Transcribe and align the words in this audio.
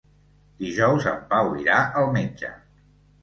Dijous 0.63 1.05
en 1.11 1.19
Pau 1.33 1.53
irà 1.65 1.77
al 2.01 2.09
metge. 2.17 2.49